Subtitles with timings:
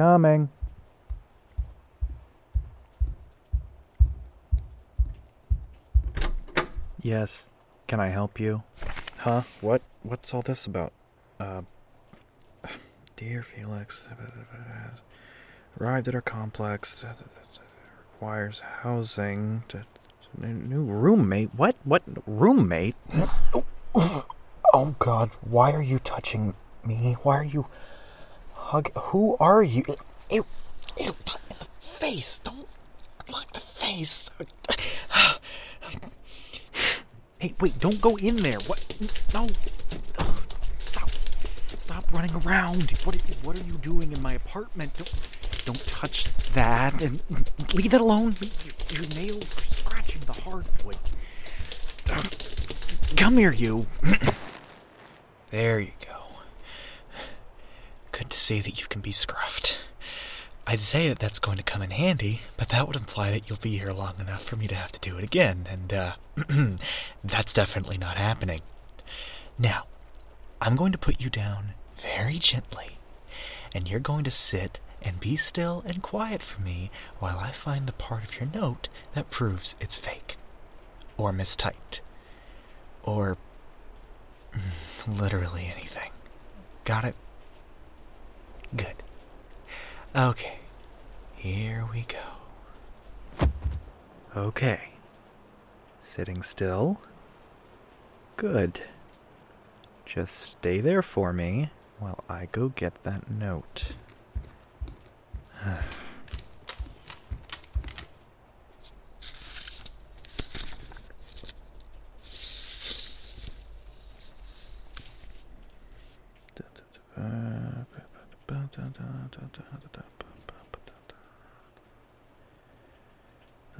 [0.00, 0.48] coming.
[7.02, 7.50] Yes.
[7.86, 8.62] Can I help you?
[9.18, 9.42] Huh?
[9.60, 9.82] What?
[10.02, 10.94] What's all this about?
[11.38, 11.62] Uh.
[13.16, 14.02] Dear Felix.
[15.78, 17.04] Arrived at our complex.
[18.14, 19.64] Requires housing.
[20.38, 21.50] New roommate?
[21.54, 21.76] What?
[21.84, 22.02] What?
[22.26, 22.96] Roommate?
[24.72, 25.30] Oh God!
[25.42, 26.54] Why are you touching
[26.86, 27.16] me?
[27.24, 27.66] Why are you
[28.70, 28.90] hug?
[29.10, 29.82] Who are you?
[30.30, 30.46] Ew!
[30.98, 31.06] Ew!
[31.06, 31.14] In
[31.58, 32.38] the face!
[32.38, 32.68] Don't
[33.28, 34.30] look the face.
[37.38, 37.78] Hey, wait!
[37.78, 38.58] Don't go in there.
[38.66, 38.84] What?
[39.32, 39.46] No!
[40.78, 41.08] Stop!
[41.78, 42.90] Stop running around!
[43.04, 43.16] What?
[43.16, 44.92] Are, what are you doing in my apartment?
[44.92, 47.22] Don't, don't touch that and
[47.72, 48.34] leave it alone.
[48.42, 50.98] Your, your nails are scratching the hardwood.
[53.16, 53.86] Come here, you.
[55.50, 56.09] There you go.
[58.50, 59.76] See that you can be scruffed.
[60.66, 63.60] I'd say that that's going to come in handy, but that would imply that you'll
[63.60, 66.12] be here long enough for me to have to do it again, and, uh,
[67.24, 68.60] that's definitely not happening.
[69.56, 69.84] Now,
[70.60, 72.98] I'm going to put you down very gently,
[73.72, 76.90] and you're going to sit and be still and quiet for me
[77.20, 80.34] while I find the part of your note that proves it's fake,
[81.16, 82.00] or mistyped,
[83.04, 83.38] or
[85.06, 86.10] literally anything.
[86.82, 87.14] Got it?
[88.76, 89.02] Good.
[90.14, 90.58] Okay,
[91.34, 93.48] here we go.
[94.36, 94.90] Okay.
[96.00, 97.00] Sitting still.
[98.36, 98.80] Good.
[100.06, 103.92] Just stay there for me while I go get that note.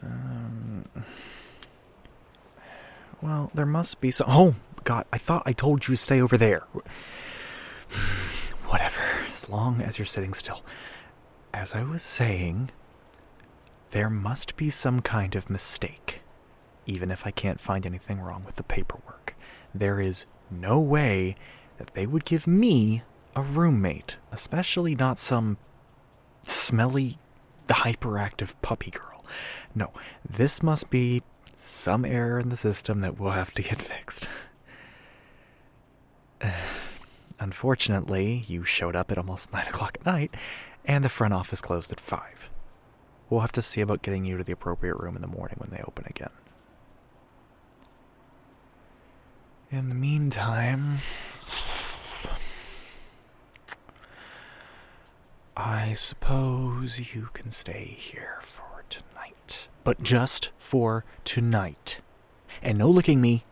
[0.03, 0.85] Um,
[3.55, 4.27] there must be some.
[4.29, 6.63] Oh, God, I thought I told you to stay over there.
[8.67, 9.03] Whatever,
[9.33, 10.63] as long as you're sitting still.
[11.53, 12.71] As I was saying,
[13.91, 16.21] there must be some kind of mistake.
[16.87, 19.35] Even if I can't find anything wrong with the paperwork,
[19.75, 21.37] there is no way
[21.79, 23.03] that they would give me
[23.35, 25.57] a roommate, especially not some
[26.43, 27.19] smelly,
[27.69, 29.25] hyperactive puppy girl.
[29.75, 29.93] No,
[30.29, 31.23] this must be
[31.61, 34.29] some error in the system that will have to get fixed.
[37.39, 40.35] Unfortunately, you showed up at almost 9 o'clock at night,
[40.85, 42.49] and the front office closed at 5.
[43.29, 45.71] We'll have to see about getting you to the appropriate room in the morning when
[45.71, 46.31] they open again.
[49.71, 50.99] In the meantime,
[55.57, 59.69] I suppose you can stay here for tonight.
[59.85, 62.01] But just for tonight.
[62.63, 63.45] And no licking me.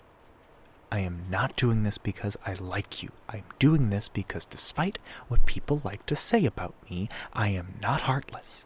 [0.90, 3.10] I am not doing this because I like you.
[3.28, 8.02] I'm doing this because despite what people like to say about me, I am not
[8.02, 8.64] heartless.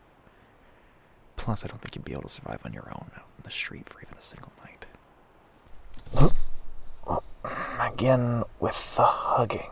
[1.37, 3.51] Plus, I don't think you'd be able to survive on your own out in the
[3.51, 4.87] street for even a single night.
[7.81, 9.69] Again with the hugging.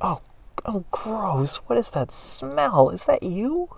[0.00, 0.20] Oh,
[0.64, 1.56] oh, gross.
[1.56, 2.90] What is that smell?
[2.90, 3.68] Is that you?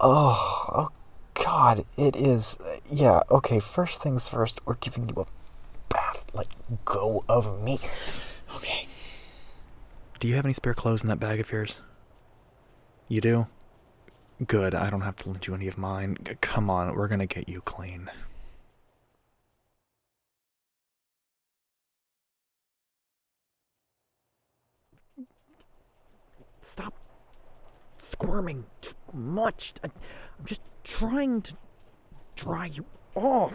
[0.00, 0.88] Oh, oh,
[1.34, 2.58] God, it is.
[2.90, 5.26] Yeah, okay, first things first, we're giving you a
[5.88, 6.24] bath.
[6.32, 6.48] Like,
[6.84, 7.78] go of me.
[8.56, 8.86] Okay.
[10.18, 11.80] Do you have any spare clothes in that bag of yours?
[13.08, 13.46] You do?
[14.46, 16.16] Good, I don't have to lend you any of mine.
[16.40, 18.10] Come on, we're gonna get you clean.
[26.70, 26.92] Stop
[27.98, 29.72] squirming too much.
[29.82, 31.54] I, am just trying to
[32.36, 32.84] dry you
[33.14, 33.54] off.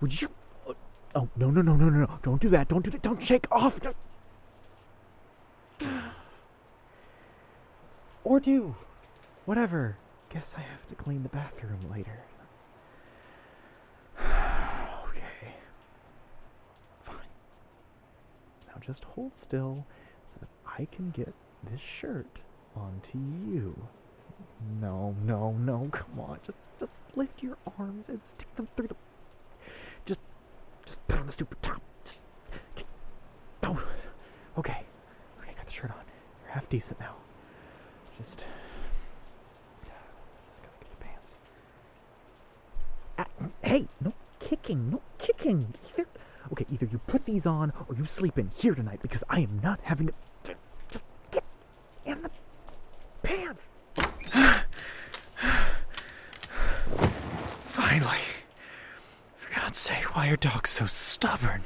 [0.00, 0.28] Would, you?
[0.68, 0.72] Uh,
[1.14, 2.18] oh no no no no no no!
[2.22, 2.68] Don't do that!
[2.68, 3.02] Don't do that!
[3.02, 3.78] Don't shake off!
[8.24, 8.74] Or do.
[9.44, 9.96] Whatever.
[10.30, 12.20] Guess I have to clean the bathroom later.
[14.18, 15.54] okay.
[17.04, 17.16] Fine.
[18.68, 19.84] Now just hold still
[20.28, 21.34] so that I can get
[21.70, 22.40] this shirt
[22.76, 23.74] onto you.
[24.80, 26.38] No, no, no, come on.
[26.44, 28.96] Just just lift your arms and stick them through the
[30.04, 30.20] just
[30.84, 31.80] just put on the stupid top.
[32.04, 32.18] Just,
[33.62, 33.82] oh.
[34.58, 34.82] Okay.
[35.40, 35.96] Okay, got the shirt on.
[36.44, 37.14] You're half decent now.
[38.18, 38.46] Just just
[40.62, 41.30] get pants.
[43.18, 43.26] Ah,
[43.62, 45.74] hey, no kicking, no kicking.
[45.92, 46.06] Either.
[46.52, 49.60] Okay, either you put these on or you sleep in here tonight because I am
[49.62, 50.10] not having.
[50.90, 51.44] Just get
[52.04, 52.30] in the
[53.22, 53.70] pants!
[57.64, 58.18] Finally.
[59.36, 59.78] For God's
[60.32, 61.60] why dogs so stubborn?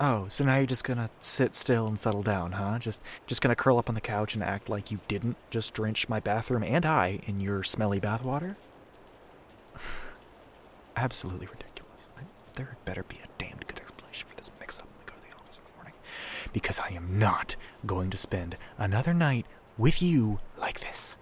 [0.00, 2.78] Oh, so now you're just gonna sit still and settle down, huh?
[2.78, 6.08] Just just gonna curl up on the couch and act like you didn't just drench
[6.08, 8.56] my bathroom and I in your smelly bathwater?
[10.96, 12.08] Absolutely ridiculous.
[12.16, 12.22] I,
[12.54, 15.20] there had better be a damned good explanation for this mix up when we go
[15.20, 15.94] to the office in the morning.
[16.54, 19.44] Because I am not going to spend another night
[19.76, 21.16] with you like this.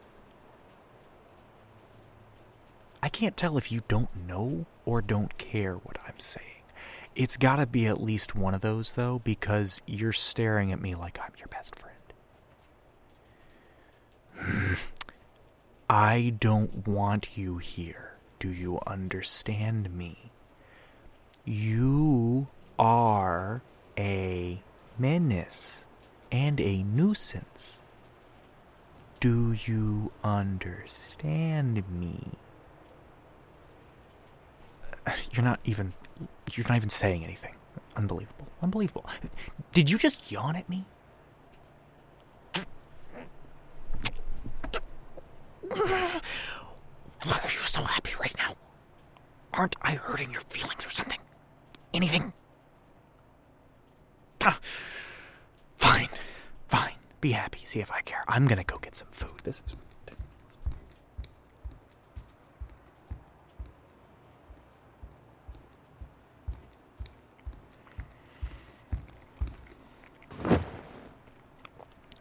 [3.02, 6.60] I can't tell if you don't know or don't care what I'm saying.
[7.14, 11.18] It's gotta be at least one of those, though, because you're staring at me like
[11.18, 11.96] I'm your best friend.
[15.88, 18.16] I don't want you here.
[18.38, 20.30] Do you understand me?
[21.46, 22.48] You
[22.78, 23.62] are
[23.96, 24.60] a
[24.98, 25.86] menace
[26.30, 27.82] and a nuisance.
[29.20, 32.32] Do you understand me?
[35.36, 35.92] You're not even
[36.54, 37.54] you're not even saying anything.
[37.94, 38.48] Unbelievable.
[38.62, 39.04] Unbelievable.
[39.74, 40.86] Did you just yawn at me?
[45.68, 46.20] Why
[47.26, 48.54] are you so happy right now?
[49.52, 51.20] Aren't I hurting your feelings or something?
[51.92, 52.32] Anything?
[54.40, 54.58] Ah,
[55.76, 56.08] fine.
[56.68, 56.94] Fine.
[57.20, 57.60] Be happy.
[57.64, 58.24] See if I care.
[58.26, 59.40] I'm gonna go get some food.
[59.44, 59.76] This is.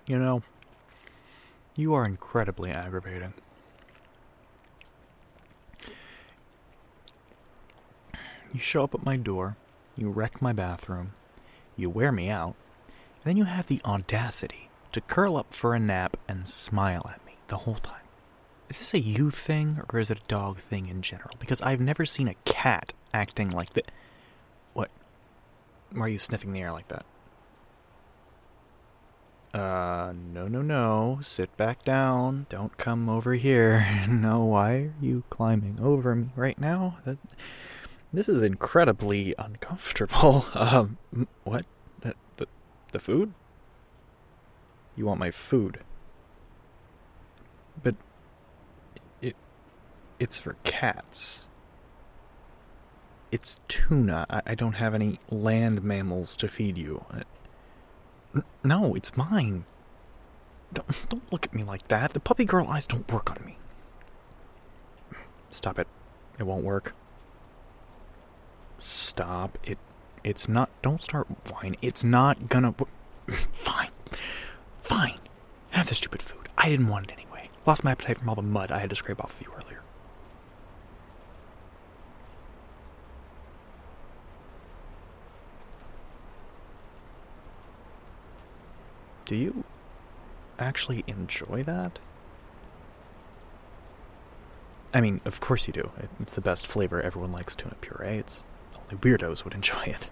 [0.08, 0.44] You know,
[1.76, 3.34] you are incredibly aggravating.
[8.54, 9.58] You show up at my door,
[9.98, 11.14] you wreck my bathroom,
[11.76, 12.56] you wear me out,
[12.88, 17.26] and then you have the audacity to curl up for a nap and smile at
[17.26, 18.06] me the whole time.
[18.70, 21.36] Is this a you thing, or is it a dog thing in general?
[21.40, 23.92] Because I've never seen a cat acting like that.
[24.74, 24.90] What?
[25.92, 27.06] Why are you sniffing the air like that?
[29.56, 31.20] Uh, no, no, no.
[31.22, 32.46] Sit back down.
[32.50, 33.88] Don't come over here.
[34.10, 36.98] no, why are you climbing over me right now?
[37.06, 37.18] That,
[38.12, 40.46] this is incredibly uncomfortable.
[40.54, 40.98] Um,
[41.46, 41.66] what?
[42.02, 42.48] The, the,
[42.92, 43.34] the food?
[44.98, 45.80] You want my food?
[47.82, 47.96] But
[49.22, 49.38] it,
[50.20, 51.48] it's for cats.
[53.32, 54.26] It's tuna.
[54.30, 57.06] I, I don't have any land mammals to feed you.
[58.64, 59.66] No, it's mine.
[60.74, 62.14] Don't, don't look at me like that.
[62.14, 63.58] The puppy girl eyes don't work on me.
[65.50, 65.88] Stop it.
[66.38, 66.94] It won't work.
[68.80, 69.58] Stop.
[69.64, 69.78] It.
[70.24, 70.70] It's not.
[70.82, 71.78] Don't start whining.
[71.82, 72.74] It's not gonna.
[73.52, 73.90] Fine.
[74.82, 75.20] Fine.
[75.72, 76.50] Have the stupid food.
[76.58, 77.50] I didn't want it anyway.
[77.66, 79.82] Lost my appetite from all the mud I had to scrape off of you earlier.
[89.26, 89.64] Do you
[90.60, 92.00] actually enjoy that?
[94.94, 95.92] I mean, of course you do.
[96.22, 97.02] It's the best flavor.
[97.02, 98.20] Everyone likes tuna puree.
[98.20, 100.08] It's only weirdos would enjoy it.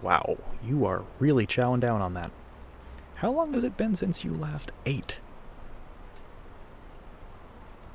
[0.00, 2.30] Wow, you are really chowing down on that.
[3.16, 5.16] How long has it been since you last ate?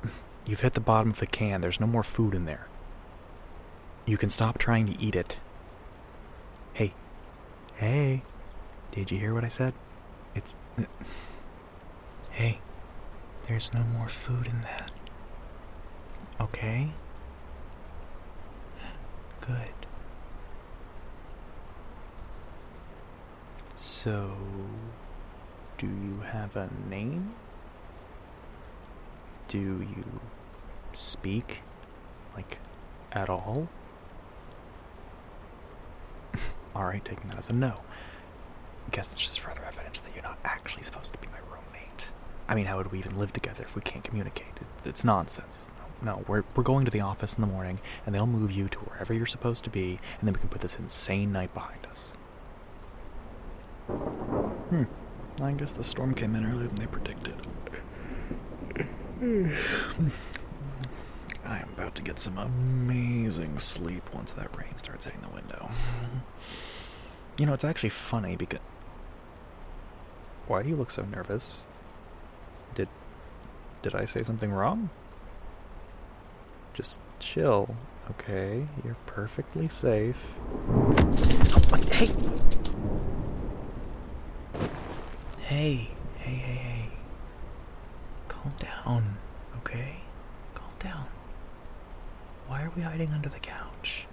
[0.46, 1.60] You've hit the bottom of the can.
[1.60, 2.68] There's no more food in there.
[4.06, 5.36] You can stop trying to eat it.
[6.72, 6.94] Hey.
[7.76, 8.22] Hey.
[8.98, 9.74] Did you hear what I said?
[10.34, 10.56] It's.
[12.32, 12.58] Hey,
[13.46, 14.92] there's no more food in that.
[16.40, 16.88] Okay?
[19.40, 19.86] Good.
[23.76, 24.36] So.
[25.76, 27.36] Do you have a name?
[29.46, 30.20] Do you
[30.92, 31.58] speak?
[32.34, 32.58] Like,
[33.12, 33.68] at all?
[36.74, 37.78] Alright, taking that as a no
[38.90, 42.08] guess it's just further evidence that you're not actually supposed to be my roommate.
[42.48, 44.56] I mean, how would we even live together if we can't communicate?
[44.56, 45.68] It, it's nonsense.
[46.00, 48.78] No, we're, we're going to the office in the morning, and they'll move you to
[48.78, 52.12] wherever you're supposed to be, and then we can put this insane night behind us.
[53.88, 54.84] Hmm.
[55.40, 57.34] I guess the storm came in earlier than they predicted.
[61.44, 65.70] I am about to get some amazing sleep once that rain starts hitting the window.
[67.38, 68.60] You know, it's actually funny because
[70.48, 71.60] why do you look so nervous?
[72.74, 72.88] Did
[73.82, 74.90] did I say something wrong?
[76.74, 77.76] Just chill,
[78.10, 78.66] okay?
[78.84, 80.16] You're perfectly safe.
[81.90, 82.08] Hey!
[85.38, 86.90] Hey, hey, hey, hey.
[88.28, 89.16] Calm down,
[89.58, 89.96] okay?
[90.54, 91.06] Calm down.
[92.46, 94.06] Why are we hiding under the couch?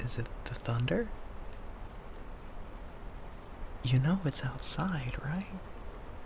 [0.00, 1.08] Is it the thunder?
[3.84, 5.46] You know it's outside, right?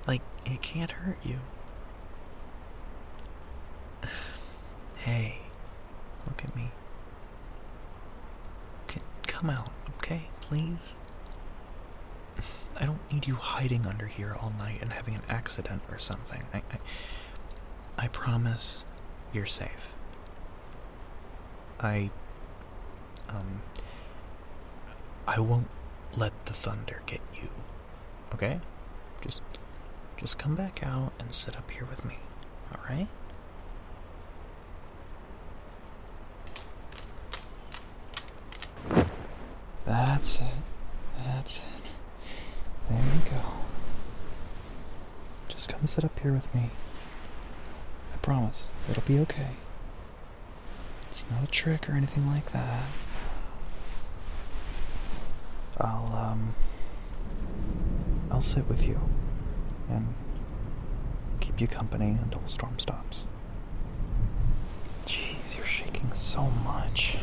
[0.07, 1.39] Like, it can't hurt you.
[4.99, 5.39] Hey,
[6.27, 6.71] look at me.
[8.91, 10.23] C- come out, okay?
[10.41, 10.97] Please?
[12.77, 16.43] I don't need you hiding under here all night and having an accident or something.
[16.53, 16.79] I, I,
[18.05, 18.85] I promise
[19.33, 19.95] you're safe.
[21.81, 22.11] I,
[23.29, 23.63] um,
[25.27, 25.69] I won't
[26.17, 27.49] let the thunder get you.
[28.35, 28.61] Okay?
[29.21, 29.43] Just,
[30.17, 32.19] just come back out and sit up here with me.
[32.73, 33.09] All right?
[39.87, 40.45] That's it.
[41.25, 41.91] That's it.
[42.89, 43.41] There you go.
[45.49, 46.71] Just come sit up here with me.
[48.15, 49.53] I promise, it'll be okay.
[51.11, 52.85] It's not a trick or anything like that.
[55.81, 56.55] I'll, um.
[58.31, 59.01] I'll sit with you
[59.89, 60.15] and
[61.41, 63.25] keep you company until the storm stops.
[65.07, 67.17] Jeez, you're shaking so much.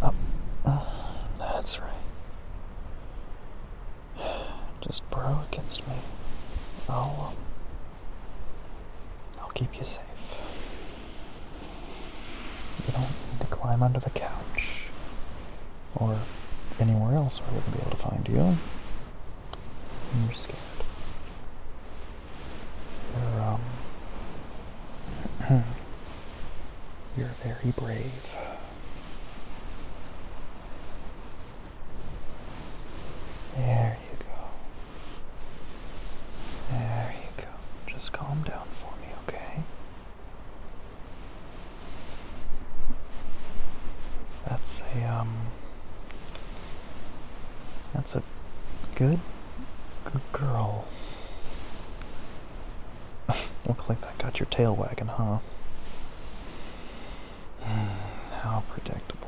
[0.00, 0.14] Up.
[0.64, 0.88] Oh,
[1.38, 1.90] that's right.
[4.80, 5.94] Just burrow against me.
[6.88, 7.36] I'll, um,
[9.42, 10.04] I'll keep you safe.
[12.86, 14.55] You don't need to climb under the couch
[15.96, 16.18] or
[16.80, 18.56] anywhere else I wouldn't be able to find you.
[20.24, 20.58] You're scared.
[23.14, 23.60] You're, um,
[27.16, 28.36] you're very brave.
[33.56, 34.34] There you go.
[36.70, 37.48] There you go.
[37.92, 39.62] Just calm down for me, okay?
[44.46, 45.34] That's a, um,
[47.94, 48.22] that's a
[48.94, 49.20] good,
[50.04, 50.86] good girl.
[53.66, 55.38] Looks like that got your tail wagging, huh?
[58.42, 59.25] How predictable.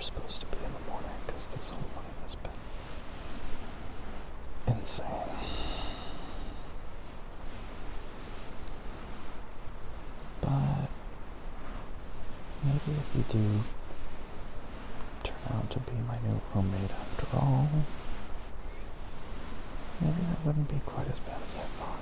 [0.00, 2.50] supposed to be in the morning because this whole morning has been
[4.66, 5.06] insane.
[10.40, 10.88] But
[12.64, 13.60] maybe if you do
[15.22, 17.68] turn out to be my new roommate after all,
[20.00, 21.99] maybe that wouldn't be quite as bad as I thought.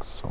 [0.00, 0.27] On